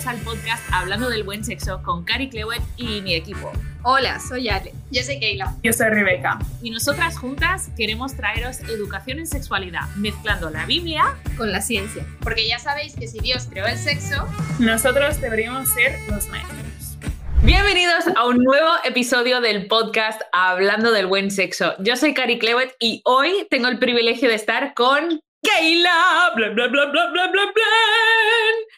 [0.00, 3.52] bienvenidos al podcast Hablando del Buen Sexo con Cari Clewett y mi equipo.
[3.82, 4.72] Hola, soy Ale.
[4.90, 5.54] Yo soy Keila.
[5.62, 6.38] Yo soy Rebeca.
[6.62, 12.06] Y nosotras juntas queremos traeros educación en sexualidad, mezclando la Biblia con la ciencia.
[12.22, 14.26] Porque ya sabéis que si Dios creó el sexo,
[14.58, 16.98] nosotros deberíamos ser los maestros.
[17.42, 21.74] Bienvenidos a un nuevo episodio del podcast Hablando del Buen Sexo.
[21.78, 26.32] Yo soy Cari Clewett y hoy tengo el privilegio de estar con Keila.
[26.36, 27.39] Bla, bla, bla, bla, bla, bla, bla.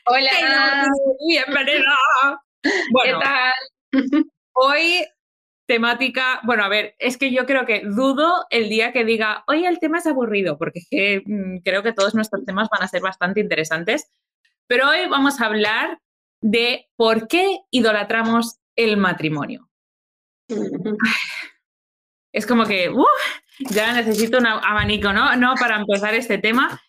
[0.06, 0.88] Hola.
[1.28, 1.96] Bienvenida.
[2.92, 4.24] Bueno, ¿Qué tal?
[4.52, 5.04] Hoy
[5.66, 9.66] temática, bueno, a ver, es que yo creo que dudo el día que diga, hoy
[9.66, 13.40] el tema es aburrido, porque mm, creo que todos nuestros temas van a ser bastante
[13.40, 14.12] interesantes,
[14.68, 15.98] pero hoy vamos a hablar
[16.40, 19.68] de por qué idolatramos el matrimonio.
[22.34, 23.04] Es como que, ¡uh!
[23.68, 25.36] ya necesito un abanico, ¿no?
[25.36, 26.80] No, para empezar este tema,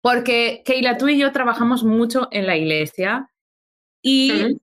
[0.00, 3.30] porque Keila, tú y yo trabajamos mucho en la iglesia
[4.02, 4.58] y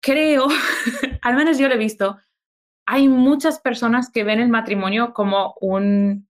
[0.00, 0.46] creo,
[1.22, 2.18] al menos yo lo he visto,
[2.86, 6.28] hay muchas personas que ven el matrimonio como un,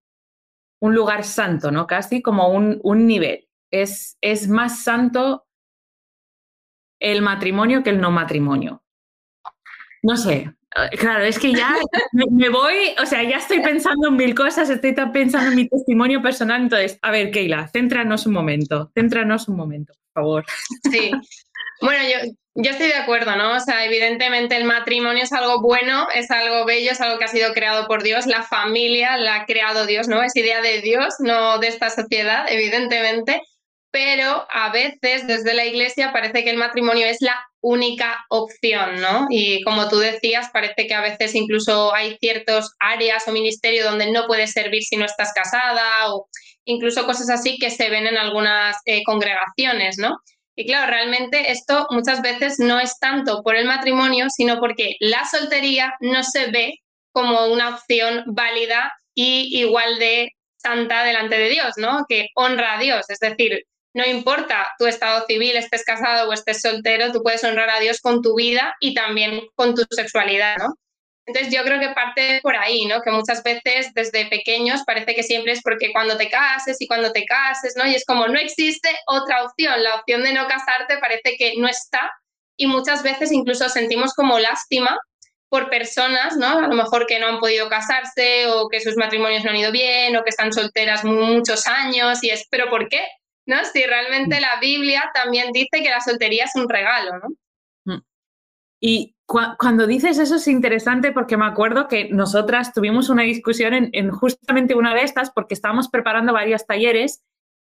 [0.80, 1.86] un lugar santo, ¿no?
[1.86, 3.48] Casi como un, un nivel.
[3.70, 5.46] Es, es más santo
[6.98, 8.82] el matrimonio que el no matrimonio.
[10.02, 10.55] No sé,
[10.98, 11.74] Claro, es que ya
[12.12, 16.22] me, voy, o sea, ya estoy pensando en mil cosas, estoy pensando en mi testimonio
[16.22, 16.62] personal.
[16.62, 20.44] Entonces, a ver, Keila, céntranos un momento, céntranos un momento, por favor.
[20.90, 21.10] Sí.
[21.80, 23.52] Bueno, yo, yo estoy de acuerdo, ¿no?
[23.56, 27.28] O sea, evidentemente el matrimonio es algo bueno, es algo bello, es algo que ha
[27.28, 30.22] sido creado por Dios, la familia la ha creado Dios, ¿no?
[30.22, 33.42] Es idea de Dios, no de esta sociedad, evidentemente
[33.90, 39.26] pero a veces desde la iglesia parece que el matrimonio es la única opción, ¿no?
[39.30, 44.10] Y como tú decías, parece que a veces incluso hay ciertas áreas o ministerios donde
[44.12, 46.28] no puedes servir si no estás casada o
[46.64, 50.16] incluso cosas así que se ven en algunas eh, congregaciones, ¿no?
[50.54, 55.24] Y claro, realmente esto muchas veces no es tanto por el matrimonio, sino porque la
[55.26, 56.74] soltería no se ve
[57.12, 62.04] como una opción válida y igual de santa delante de Dios, ¿no?
[62.08, 63.06] Que honra a Dios.
[63.08, 63.64] Es decir,
[63.96, 68.02] no importa tu estado civil, estés casado o estés soltero, tú puedes honrar a Dios
[68.02, 70.74] con tu vida y también con tu sexualidad, ¿no?
[71.24, 73.00] Entonces yo creo que parte por ahí, ¿no?
[73.00, 77.10] Que muchas veces desde pequeños parece que siempre es porque cuando te cases y cuando
[77.10, 77.86] te cases, ¿no?
[77.86, 81.66] Y es como no existe otra opción, la opción de no casarte parece que no
[81.66, 82.12] está
[82.58, 84.94] y muchas veces incluso sentimos como lástima
[85.48, 86.58] por personas, ¿no?
[86.58, 89.72] A lo mejor que no han podido casarse o que sus matrimonios no han ido
[89.72, 93.00] bien o que están solteras muchos años y es, pero ¿por qué?
[93.46, 93.64] ¿No?
[93.64, 97.94] Si realmente la Biblia también dice que la soltería es un regalo, ¿no?
[97.94, 98.02] Mm.
[98.80, 104.10] Y cuando dices eso es interesante porque me acuerdo que nosotras tuvimos una discusión en,
[104.10, 107.22] justamente una de estas porque estábamos preparando varios talleres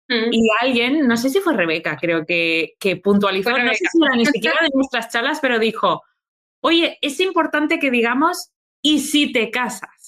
[0.09, 0.33] mm.
[0.33, 4.17] y alguien, no sé si fue Rebeca, creo que, que puntualizó, no sé si era
[4.17, 6.03] ni siquiera de nuestras charlas, pero dijo,
[6.61, 8.51] oye, es importante que digamos,
[8.83, 10.00] ¿y si te casas?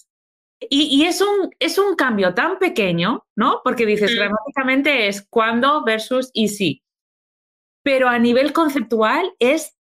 [0.70, 3.60] Y, es, un, es un cambio tan pequeño, ¿no?
[3.64, 6.82] Porque dices, gramáticamente es cuándo versus y sí.
[7.82, 9.76] Pero a nivel conceptual es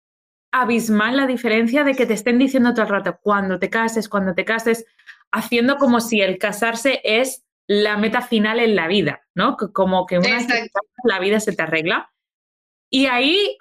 [0.51, 4.33] abismal la diferencia de que te estén diciendo todo el rato, cuando te cases, cuando
[4.33, 4.85] te cases,
[5.31, 9.55] haciendo como si el casarse es la meta final en la vida, ¿no?
[9.57, 10.47] Como que una vez
[11.03, 12.11] la vida se te arregla.
[12.89, 13.55] Y ahí,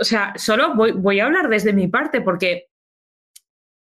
[0.00, 2.68] o sea, solo voy, voy a hablar desde mi parte, porque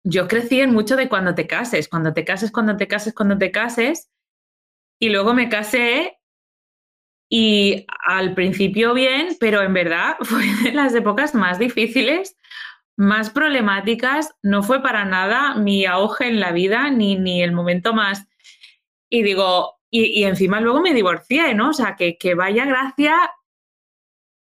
[0.05, 3.39] yo crecí en mucho de cuando te cases, cuando te cases, cuando te cases, cuando
[3.39, 4.11] te cases.
[4.99, 6.19] Y luego me casé
[7.29, 12.37] y al principio bien, pero en verdad fue de las épocas más difíciles,
[12.97, 14.35] más problemáticas.
[14.43, 18.27] No fue para nada mi auge en la vida ni, ni el momento más.
[19.09, 21.71] Y digo, y, encima luego me divorcié, ¿no?
[21.71, 23.15] O sea, que, que vaya gracia,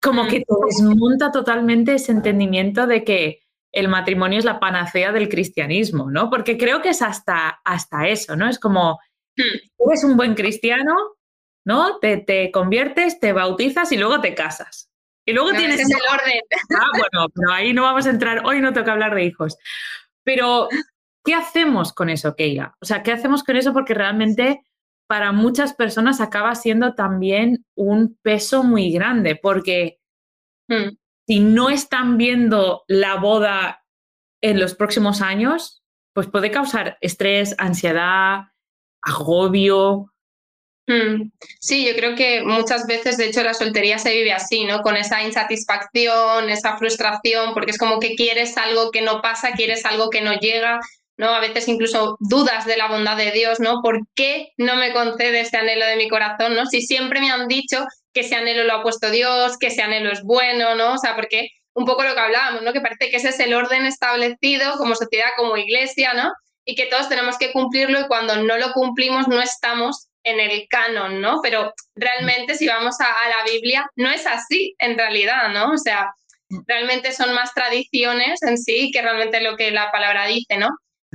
[0.02, 3.45] como que te desmonta totalmente ese entendimiento de que
[3.76, 6.30] el matrimonio es la panacea del cristianismo, ¿no?
[6.30, 8.50] Porque creo que es hasta, hasta eso, ¿no?
[8.50, 9.00] Es como,
[9.36, 9.90] hmm.
[9.90, 10.94] eres un buen cristiano,
[11.66, 12.00] ¿no?
[12.00, 14.90] Te, te conviertes, te bautizas y luego te casas.
[15.26, 15.82] Y luego tienes...
[15.82, 16.40] el orden.
[16.80, 19.58] Ah, bueno, pero ahí no vamos a entrar, hoy no toca hablar de hijos.
[20.24, 20.70] Pero,
[21.26, 22.78] ¿qué hacemos con eso, Keila?
[22.80, 23.74] O sea, ¿qué hacemos con eso?
[23.74, 24.62] Porque realmente
[25.08, 30.00] para muchas personas acaba siendo también un peso muy grande, porque
[30.70, 30.96] hmm
[31.28, 33.84] si no están viendo la boda
[34.42, 35.84] en los próximos años,
[36.14, 38.44] pues puede causar estrés, ansiedad,
[39.02, 40.12] agobio.
[40.88, 41.32] Hmm.
[41.60, 44.82] Sí, yo creo que muchas veces, de hecho, la soltería se vive así, ¿no?
[44.82, 49.84] Con esa insatisfacción, esa frustración, porque es como que quieres algo que no pasa, quieres
[49.84, 50.80] algo que no llega,
[51.18, 51.30] ¿no?
[51.30, 53.82] A veces incluso dudas de la bondad de Dios, ¿no?
[53.82, 56.68] ¿Por qué no me concede este anhelo de mi corazón, ¿no?
[56.68, 57.84] Si siempre me han dicho
[58.16, 60.94] que ese anhelo lo ha puesto Dios, que ese anhelo es bueno, ¿no?
[60.94, 62.72] O sea, porque un poco lo que hablábamos, ¿no?
[62.72, 66.32] Que parece que ese es el orden establecido como sociedad, como iglesia, ¿no?
[66.64, 70.66] Y que todos tenemos que cumplirlo y cuando no lo cumplimos no estamos en el
[70.70, 71.42] canon, ¿no?
[71.44, 75.74] Pero realmente si vamos a, a la Biblia, no es así en realidad, ¿no?
[75.74, 76.10] O sea,
[76.66, 80.70] realmente son más tradiciones en sí que realmente lo que la palabra dice, ¿no?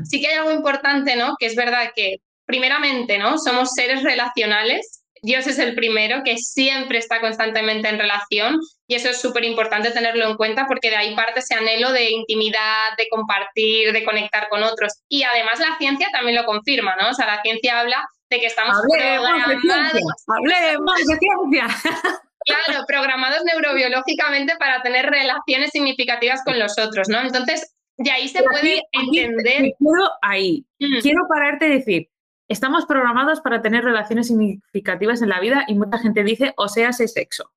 [0.05, 1.35] Sí que hay algo importante, ¿no?
[1.38, 3.38] Que es verdad que primeramente, ¿no?
[3.38, 5.00] Somos seres relacionales.
[5.22, 9.90] Dios es el primero que siempre está constantemente en relación y eso es súper importante
[9.90, 14.49] tenerlo en cuenta porque de ahí parte ese anhelo de intimidad, de compartir, de conectar
[14.49, 14.94] con otros.
[15.08, 17.11] Y además la ciencia también lo confirma, ¿no?
[17.11, 20.25] O sea, la ciencia habla de que estamos programados.
[20.26, 21.67] Hablemos de ciencia.
[22.46, 27.20] Claro, programados neurobiológicamente para tener relaciones significativas con los otros, ¿no?
[27.20, 29.75] Entonces, de ahí se puede entender.
[29.78, 30.64] quiero ahí.
[30.78, 31.00] Mm.
[31.00, 32.09] Quiero pararte y decir,
[32.50, 36.88] estamos programados para tener relaciones significativas en la vida y mucha gente dice, o sea,
[36.88, 37.52] ese sexo.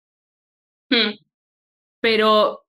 [0.89, 1.15] Mm.
[1.99, 2.65] Pero,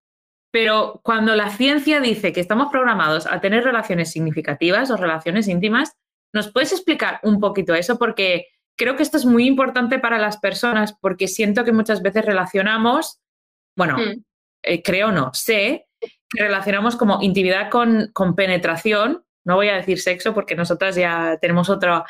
[0.51, 5.97] pero cuando la ciencia dice que estamos programados a tener relaciones significativas o relaciones íntimas,
[6.33, 7.99] ¿nos puedes explicar un poquito eso?
[7.99, 8.47] Porque
[8.77, 13.21] creo que esto es muy importante para las personas porque siento que muchas veces relacionamos,
[13.77, 14.25] bueno, mm.
[14.63, 20.01] eh, creo no, sé que relacionamos como intimidad con, con, penetración, no voy a decir
[20.01, 22.05] sexo porque nosotras ya tenemos otro.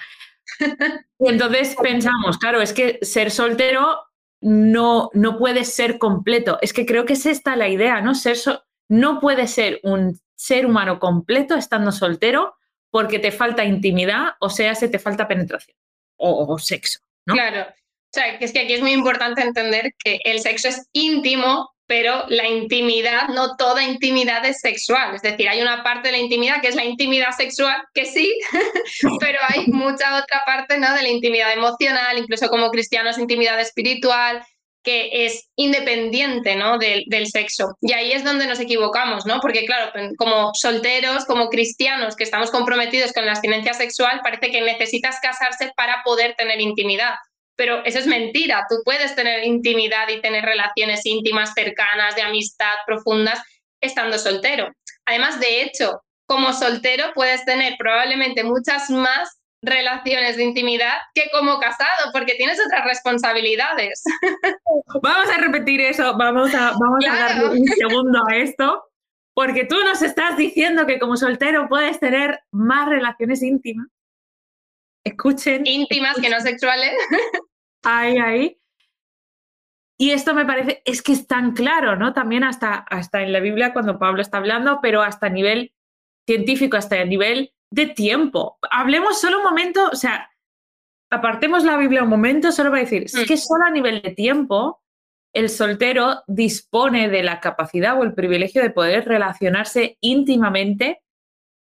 [1.19, 3.99] y entonces pensamos, claro, es que ser soltero
[4.41, 6.59] no, no puede ser completo.
[6.61, 8.15] Es que creo que es esta la idea, ¿no?
[8.15, 8.37] Ser
[8.89, 12.57] no puede ser un ser humano completo estando soltero
[12.91, 15.77] porque te falta intimidad o sea, se te falta penetración
[16.17, 17.01] o, sexo.
[17.27, 17.35] ¿no?
[17.35, 17.63] Claro.
[17.63, 21.74] O sea, que es que aquí es muy importante entender que el sexo es íntimo,
[21.87, 25.15] pero la intimidad, no toda intimidad es sexual.
[25.15, 28.33] Es decir, hay una parte de la intimidad que es la intimidad sexual, que sí,
[29.21, 30.95] pero hay mucha otra parte ¿no?
[30.95, 34.43] de la intimidad emocional, incluso como cristianos, intimidad espiritual,
[34.83, 36.79] que es independiente ¿no?
[36.79, 37.77] del, del, sexo.
[37.81, 39.41] Y ahí es donde nos equivocamos, ¿no?
[39.41, 44.61] Porque claro, como solteros, como cristianos que estamos comprometidos con la abstinencia sexual, parece que
[44.61, 47.15] necesitas casarse para poder tener intimidad.
[47.57, 48.67] Pero eso es mentira.
[48.69, 53.41] Tú puedes tener intimidad y tener relaciones íntimas, cercanas, de amistad profundas,
[53.81, 54.73] estando soltero.
[55.07, 61.59] Además, de hecho, como soltero puedes tener probablemente muchas más relaciones de intimidad que como
[61.59, 64.03] casado, porque tienes otras responsabilidades.
[65.03, 68.85] Vamos a repetir eso, vamos a, vamos a darle un segundo a esto,
[69.35, 73.89] porque tú nos estás diciendo que como soltero puedes tener más relaciones íntimas.
[75.05, 75.67] Escuchen.
[75.67, 76.93] Íntimas que no sexuales.
[77.87, 78.59] Ahí, ahí.
[79.99, 82.15] Y esto me parece, es que es tan claro, ¿no?
[82.15, 85.75] También hasta, hasta en la Biblia cuando Pablo está hablando, pero hasta a nivel
[86.27, 88.59] científico, hasta a nivel de tiempo.
[88.71, 90.31] Hablemos solo un momento, o sea,
[91.11, 93.25] apartemos la Biblia un momento, solo para decir, es mm.
[93.25, 94.83] que solo a nivel de tiempo
[95.35, 101.03] el soltero dispone de la capacidad o el privilegio de poder relacionarse íntimamente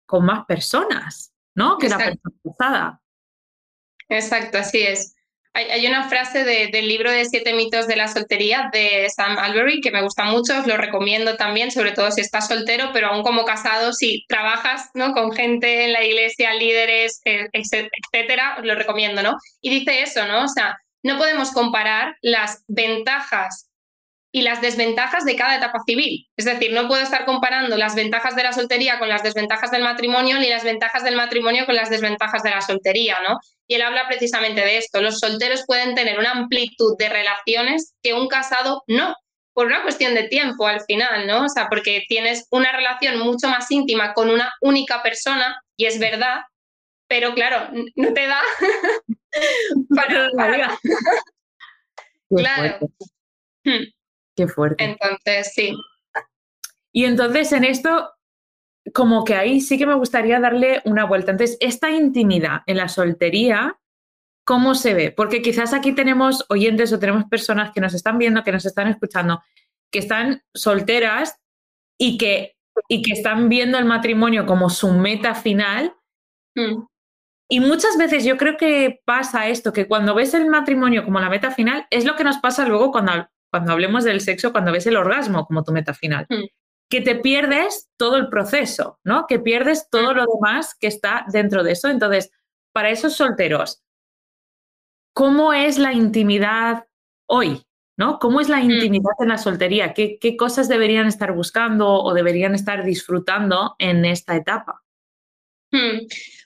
[0.05, 1.77] con más personas, ¿no?
[1.77, 3.02] Que la persona casada.
[4.09, 5.15] Exacto, así es.
[5.55, 9.91] Hay, una frase del libro de Siete mitos de la soltería de Sam Albury que
[9.91, 13.45] me gusta mucho, os lo recomiendo también, sobre todo si estás soltero, pero aún como
[13.45, 15.13] casado, si trabajas ¿no?
[15.13, 19.37] con gente en la iglesia, líderes, eh, etcétera, os lo recomiendo, ¿no?
[19.61, 20.45] Y dice eso, ¿no?
[20.45, 23.69] O sea, no podemos comparar las ventajas
[24.35, 26.27] y las desventajas de cada etapa civil.
[26.35, 29.83] Es decir, no puedo estar comparando las ventajas de la soltería con las desventajas del
[29.83, 33.37] matrimonio, ni las ventajas del matrimonio con las desventajas de la soltería, ¿no?
[33.67, 35.01] Y él habla precisamente de esto.
[35.01, 39.15] Los solteros pueden tener una amplitud de relaciones que un casado no,
[39.53, 41.45] por una cuestión de tiempo al final, ¿no?
[41.45, 45.99] O sea, porque tienes una relación mucho más íntima con una única persona, y es
[45.99, 46.39] verdad,
[47.07, 48.41] pero claro, no te da
[49.95, 50.79] para, para...
[52.35, 52.79] claro.
[54.35, 54.83] Qué fuerte.
[54.83, 55.75] Entonces, sí.
[56.91, 58.11] Y entonces en esto,
[58.93, 61.31] como que ahí sí que me gustaría darle una vuelta.
[61.31, 63.79] Entonces, esta intimidad en la soltería,
[64.45, 65.11] ¿cómo se ve?
[65.11, 68.87] Porque quizás aquí tenemos oyentes o tenemos personas que nos están viendo, que nos están
[68.87, 69.41] escuchando,
[69.91, 71.39] que están solteras
[71.97, 72.55] y que,
[72.87, 75.95] y que están viendo el matrimonio como su meta final.
[76.55, 76.83] Mm.
[77.49, 81.29] Y muchas veces yo creo que pasa esto, que cuando ves el matrimonio como la
[81.29, 84.87] meta final, es lo que nos pasa luego cuando cuando hablemos del sexo, cuando ves
[84.87, 86.25] el orgasmo como tu meta final.
[86.27, 86.45] Mm.
[86.89, 89.27] Que te pierdes todo el proceso, ¿no?
[89.27, 90.17] Que pierdes todo mm.
[90.17, 91.87] lo demás que está dentro de eso.
[91.87, 92.31] Entonces,
[92.71, 93.83] para esos solteros,
[95.13, 96.87] ¿cómo es la intimidad
[97.27, 97.63] hoy?
[97.95, 98.17] ¿no?
[98.17, 98.71] ¿Cómo es la mm.
[98.71, 99.93] intimidad en la soltería?
[99.93, 104.81] ¿Qué, ¿Qué, cosas deberían estar buscando o deberían estar disfrutando en esta etapa?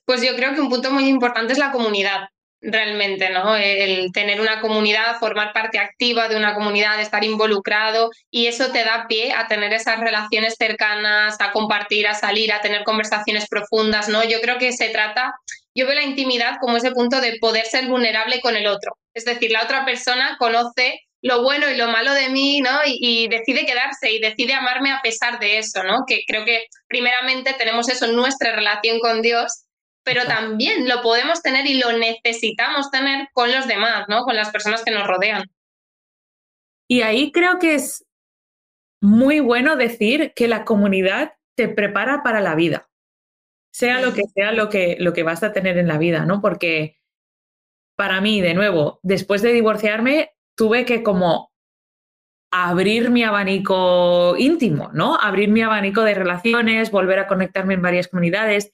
[0.04, 2.28] Pues yo creo que un punto muy importante es la comunidad.
[2.62, 3.56] Realmente, ¿no?
[3.56, 8.84] El tener una comunidad, formar parte activa de una comunidad, estar involucrado y eso te
[8.84, 14.10] da pie a tener esas relaciones cercanas, a compartir, a salir, a tener conversaciones profundas,
[14.10, 14.24] ¿no?
[14.24, 15.34] Yo creo que se trata,
[15.76, 18.98] yo veo la intimidad como ese punto de poder ser vulnerable con el otro.
[19.14, 22.80] Es decir, la otra persona conoce lo bueno y lo malo de mí, ¿no?
[22.86, 26.04] Y, y, decide quedarse y decide amarme a pesar de eso, ¿no?
[26.08, 29.67] Que creo que primeramente tenemos eso en nuestra relación con Dios
[30.08, 34.24] pero también lo podemos tener y lo necesitamos tener con los demás, ¿no?
[34.24, 35.44] Con las personas que nos rodean.
[36.88, 38.06] Y ahí creo que es
[39.02, 42.90] muy bueno decir que la comunidad te prepara para la vida,
[43.70, 46.40] sea lo que sea lo que, lo que vas a tener en la vida, ¿no?
[46.40, 47.02] Porque
[47.98, 51.52] para mí, de nuevo, después de divorciarme, tuve que como
[52.50, 55.20] abrir mi abanico íntimo, ¿no?
[55.20, 58.72] Abrir mi abanico de relaciones, volver a conectarme en varias comunidades.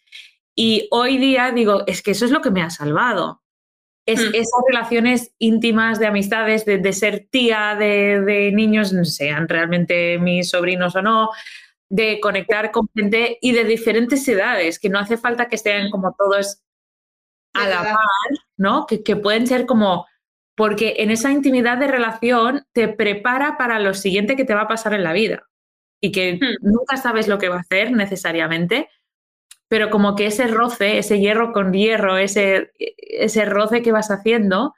[0.56, 3.42] Y hoy día digo, es que eso es lo que me ha salvado.
[4.06, 4.36] Es, mm.
[4.36, 11.02] Esas relaciones íntimas de amistades, de, ser tía de, niños, sean realmente mis sobrinos o
[11.02, 11.30] no,
[11.90, 16.16] de conectar con gente y de diferentes edades, que no hace falta que estén como
[16.18, 16.62] todos
[17.54, 17.98] a la par,
[18.58, 18.86] ¿no?
[18.88, 20.08] Que, que pueden ser como,
[20.56, 24.68] porque en esa intimidad de relación te prepara para lo siguiente que te va a
[24.68, 25.48] pasar en la vida
[26.02, 26.68] y que mm.
[26.68, 28.90] nunca sabes lo que va a hacer necesariamente,
[29.74, 34.76] pero como que ese roce, ese hierro con hierro, ese, ese roce que vas haciendo,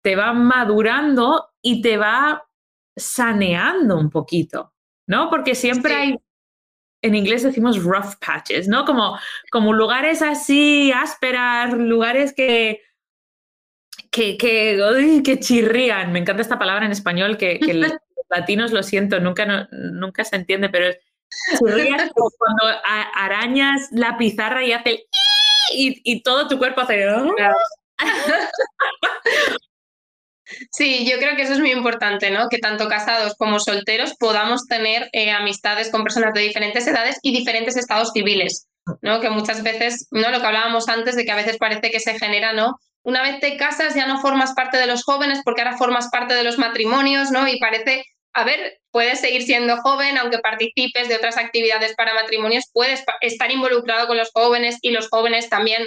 [0.00, 2.46] te va madurando y te va
[2.94, 4.74] saneando un poquito,
[5.08, 5.28] ¿no?
[5.28, 6.16] Porque siempre hay,
[7.02, 8.84] en inglés decimos rough patches, ¿no?
[8.84, 9.18] Como,
[9.50, 12.80] como lugares así ásperas, lugares que,
[14.12, 16.12] que, que, chirrían.
[16.12, 17.90] Me encanta esta palabra en español que, que los
[18.30, 20.98] latinos lo siento, nunca, nunca se entiende, pero es
[21.58, 22.80] cuando
[23.14, 25.06] arañas la pizarra y hace
[25.74, 27.06] y, todo tu cuerpo hace.
[30.70, 32.48] Sí, yo creo que eso es muy importante, ¿no?
[32.48, 37.32] Que tanto casados como solteros podamos tener eh, amistades con personas de diferentes edades y
[37.32, 38.66] diferentes estados civiles,
[39.00, 39.20] ¿no?
[39.20, 40.30] Que muchas veces, ¿no?
[40.30, 42.76] Lo que hablábamos antes de que a veces parece que se genera, ¿no?
[43.02, 46.34] Una vez te casas ya no formas parte de los jóvenes porque ahora formas parte
[46.34, 47.48] de los matrimonios, ¿no?
[47.48, 52.64] Y parece a ver, puedes seguir siendo joven, aunque participes de otras actividades para matrimonios,
[52.72, 55.86] puedes estar involucrado con los jóvenes y los jóvenes también,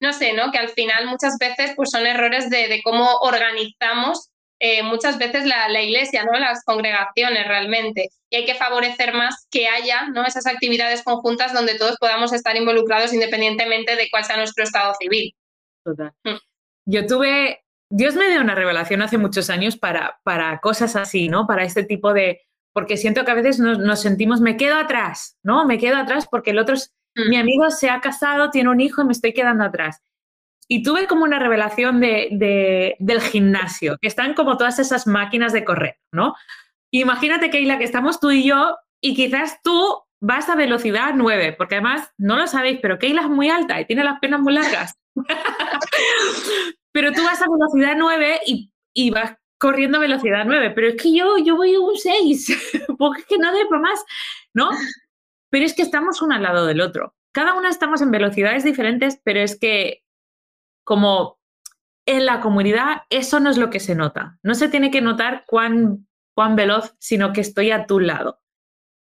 [0.00, 0.50] no sé, ¿no?
[0.50, 5.82] Que al final muchas veces pues son errores de, cómo organizamos eh, muchas veces la,
[5.82, 6.38] iglesia, ¿no?
[6.38, 8.08] Las congregaciones realmente.
[8.30, 10.24] Y hay que favorecer más que haya, ¿no?
[10.24, 15.34] Esas actividades conjuntas donde todos podamos estar involucrados independientemente de cuál sea nuestro estado civil.
[15.84, 16.12] Total.
[16.24, 16.38] Mm.
[16.86, 17.63] Yo tuve
[17.96, 21.46] Dios me dio una revelación hace muchos años para, para cosas así, ¿no?
[21.46, 22.40] Para este tipo de...
[22.72, 25.64] Porque siento que a veces nos, sentimos, me quedo atrás, ¿no?
[25.64, 27.30] Me quedo atrás porque el otro, mm.
[27.30, 30.02] mi amigo se ha casado, tiene un hijo y me estoy quedando atrás.
[30.66, 35.64] Y tuve como una revelación de, del gimnasio, que están como todas esas máquinas de
[35.64, 36.34] correr, ¿no?
[36.90, 41.76] Imagínate, Keila, que estamos tú y yo y quizás tú vas a velocidad 9, porque
[41.76, 44.98] además, no lo sabéis, pero Keila es muy alta y tiene las piernas muy largas.
[46.94, 48.40] Pero tú vas a velocidad 9
[48.94, 52.86] y, vas corriendo a velocidad 9, pero es que yo, yo voy a un 6,
[52.98, 54.04] porque es que no para más,
[54.54, 54.70] ¿no?
[55.50, 57.16] Pero es que estamos uno al lado del otro.
[57.32, 60.04] Cada uno estamos en velocidades diferentes, pero es que
[60.84, 61.40] como
[62.06, 64.38] en la comunidad eso no es lo que se nota.
[64.44, 68.40] No se tiene que notar cuán, cuán veloz, sino que estoy a tu lado.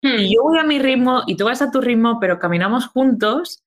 [0.03, 0.31] Y hmm.
[0.31, 3.63] yo voy a mi ritmo y tú vas a tu ritmo, pero caminamos juntos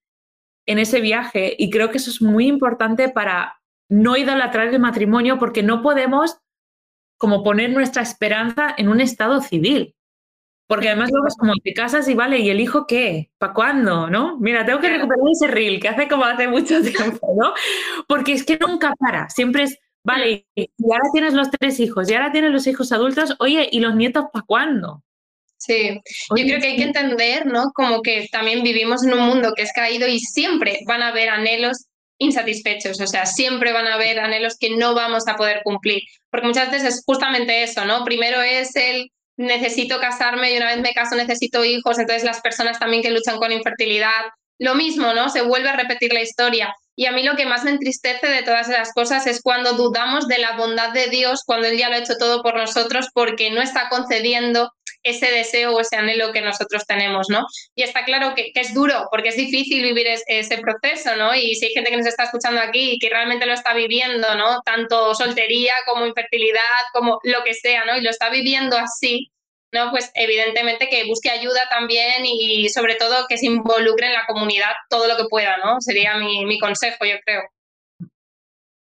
[0.65, 3.62] en ese viaje y creo que eso es muy importante para
[3.93, 6.39] no idolatrar el matrimonio porque no podemos
[7.19, 9.95] como poner nuestra esperanza en un estado civil.
[10.67, 13.31] Porque además luego es como te casas y vale, ¿y el hijo qué?
[13.37, 14.09] ¿Para cuándo?
[14.09, 14.39] ¿No?
[14.39, 17.53] Mira, tengo que recuperar ese reel que hace como hace mucho tiempo, ¿no?
[18.09, 22.15] Porque es que nunca para, siempre es, vale, y ahora tienes los tres hijos, y
[22.15, 25.05] ahora tienes los hijos adultos, oye, ¿y los nietos para cuándo?
[25.59, 26.01] Sí,
[26.35, 27.71] yo creo que hay que entender, ¿no?
[27.75, 31.29] Como que también vivimos en un mundo que es caído y siempre van a haber
[31.29, 31.87] anhelos
[32.23, 36.47] insatisfechos, o sea, siempre van a haber anhelos que no vamos a poder cumplir, porque
[36.47, 38.05] muchas veces es justamente eso, ¿no?
[38.05, 42.79] Primero es el necesito casarme y una vez me caso necesito hijos, entonces las personas
[42.79, 44.23] también que luchan con infertilidad,
[44.59, 45.29] lo mismo, ¿no?
[45.29, 46.75] Se vuelve a repetir la historia.
[46.95, 50.29] Y a mí lo que más me entristece de todas esas cosas es cuando dudamos
[50.29, 53.51] de la bondad de Dios, cuando Él ya lo ha hecho todo por nosotros, porque
[53.51, 54.71] no está concediendo
[55.03, 57.47] ese deseo o ese anhelo que nosotros tenemos, ¿no?
[57.75, 61.35] Y está claro que, es duro, porque es difícil vivir ese proceso, ¿no?
[61.35, 64.35] Y si hay gente que nos está escuchando aquí y que realmente lo está viviendo,
[64.37, 64.63] ¿no?
[64.63, 66.61] Tanto soltería como infertilidad,
[66.93, 67.97] como lo que sea, ¿no?
[67.97, 69.33] Y lo está viviendo así,
[69.73, 69.91] ¿no?
[69.91, 74.73] Pues evidentemente que busque ayuda también y sobre todo que se involucre en la comunidad
[74.89, 75.81] todo lo que pueda, ¿no?
[75.81, 77.43] Sería mi, mi consejo, yo creo.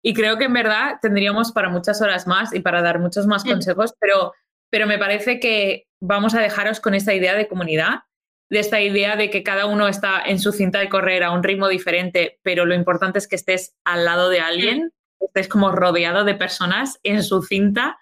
[0.03, 3.43] Y creo que en verdad tendríamos para muchas horas más y para dar muchos más
[3.43, 4.31] consejos, pero,
[4.69, 8.03] pero me parece que vamos a dejaros con esta idea de comunidad,
[8.49, 11.43] de esta idea de que cada uno está en su cinta de correr a un
[11.43, 15.71] ritmo diferente, pero lo importante es que estés al lado de alguien, que estés como
[15.71, 17.97] rodeado de personas en su cinta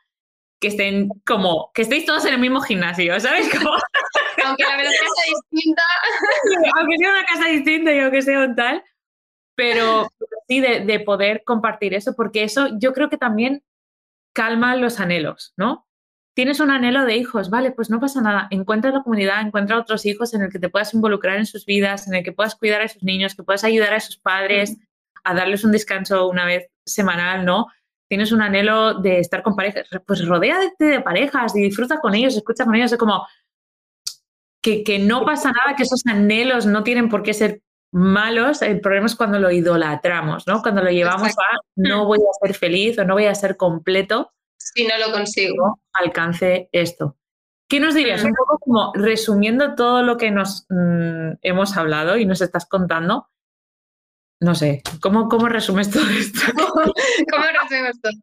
[0.62, 3.50] que estén como, que estéis todos en el mismo gimnasio, ¿sabes?
[4.46, 5.82] aunque la verdad sea distinta.
[6.80, 8.84] aunque sea una casa distinta y aunque sea un tal,
[9.56, 10.10] pero
[10.48, 13.64] sí de, poder compartir eso, porque eso yo creo que también
[14.34, 15.88] calma los anhelos, ¿no?
[16.36, 18.48] Tienes un anhelo de hijos, vale, pues no pasa nada.
[18.52, 22.08] Encuentra la comunidad, encuentra otros hijos en el que te puedas involucrar en sus vidas,
[22.08, 24.78] en el que puedas cuidar a esos niños, que puedas ayudar a sus padres
[25.24, 27.68] a darles un descanso una vez semanal, ¿no?
[28.10, 32.36] Tienes un anhelo de estar con parejas, pues rodéate de parejas y disfruta con ellos,
[32.36, 33.26] escucha con ellos, es como
[34.62, 37.62] que, que no pasa nada, que esos anhelos no tienen por qué ser
[37.92, 40.62] malos, el problema es cuando lo idolatramos, ¿no?
[40.62, 44.34] Cuando lo llevamos a no voy a ser feliz o no voy a ser completo.
[44.58, 45.80] Si no lo consigo.
[45.94, 47.18] alcance esto.
[47.68, 48.24] ¿Qué nos dirías?
[48.24, 53.28] Un poco como resumiendo todo lo que nos mm, hemos hablado y nos estás contando.
[54.40, 56.40] No sé, ¿cómo, cómo resumes todo esto?
[57.32, 58.14] ¿Cómo resumes todo?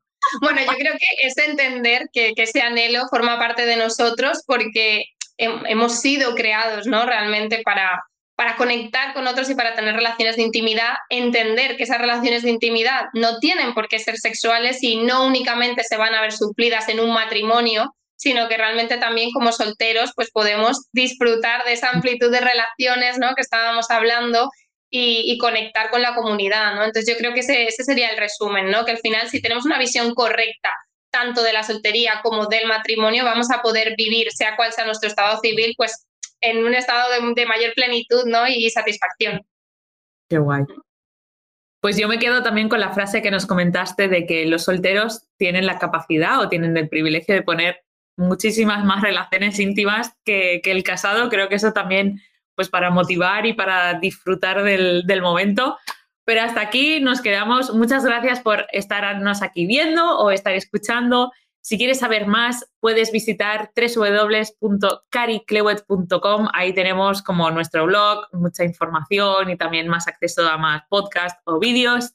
[0.41, 5.03] Bueno, yo creo que es entender que, que ese anhelo forma parte de nosotros porque
[5.37, 7.05] hemos sido creados, ¿no?
[7.05, 8.01] Realmente para,
[8.43, 12.51] para conectar con otros y para tener relaciones de intimidad, entender que esas relaciones de
[12.51, 16.89] intimidad no tienen por qué ser sexuales y no únicamente se van a ver suplidas
[16.89, 22.33] en un matrimonio, sino que realmente también como solteros pues podemos disfrutar de esa amplitud
[22.33, 23.33] de relaciones ¿no?
[23.37, 24.51] que estábamos hablando
[24.91, 26.75] y, conectar con la comunidad.
[26.75, 26.83] ¿no?
[26.83, 28.85] Entonces yo creo que ese, ese sería el resumen, ¿no?
[28.85, 30.73] que al final si tenemos una visión correcta
[31.13, 35.09] tanto de la soltería como del matrimonio, vamos a poder vivir, sea cual sea nuestro
[35.09, 36.09] estado civil, pues
[36.43, 38.47] en un estado de, mayor plenitud ¿no?
[38.47, 39.41] y satisfacción.
[40.29, 40.65] Qué guay.
[41.81, 45.27] Pues yo me quedo también con la frase que nos comentaste de que los solteros
[45.37, 47.83] tienen la capacidad o tienen el privilegio de poner
[48.17, 51.29] muchísimas más relaciones íntimas que, el casado.
[51.29, 52.21] Creo que eso también,
[52.55, 55.77] pues para motivar y para disfrutar del, del momento.
[56.25, 57.75] Pero hasta aquí nos quedamos.
[57.75, 61.33] Muchas gracias por estarnos aquí viendo o estar escuchando.
[61.63, 66.49] Si quieres saber más, puedes visitar www.cariclewet.com.
[66.53, 71.61] Ahí tenemos como nuestro blog, mucha información y también más acceso a más podcasts o
[71.61, 72.15] vídeos,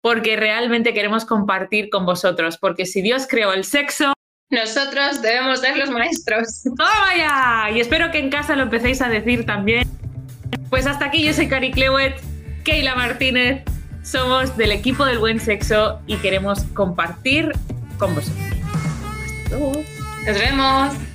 [0.00, 4.14] porque realmente queremos compartir con vosotros, porque si Dios creó el sexo,
[4.48, 6.62] nosotros debemos ser los maestros.
[6.64, 7.68] ¡Toma ya!
[7.72, 9.86] Y espero que en casa lo empecéis a decir también.
[10.70, 12.18] Pues hasta aquí, yo soy Cari Clewet,
[12.64, 13.62] Keila Martínez,
[14.02, 17.52] somos del equipo del buen sexo y queremos compartir
[17.98, 18.49] con vosotros.
[19.50, 21.09] Nos vemos.